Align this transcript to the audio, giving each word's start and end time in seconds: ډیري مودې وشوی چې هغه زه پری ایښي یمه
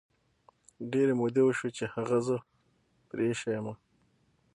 ډیري 0.91 1.13
مودې 1.19 1.41
وشوی 1.45 1.71
چې 1.77 1.85
هغه 1.93 2.17
زه 2.27 2.37
پری 3.07 3.25
ایښي 3.29 3.49
یمه 3.57 3.73